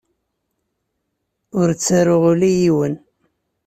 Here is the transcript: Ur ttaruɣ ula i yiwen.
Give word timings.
Ur 1.59 1.69
ttaruɣ 1.71 2.23
ula 2.31 2.47
i 2.51 2.55
yiwen. 2.61 2.95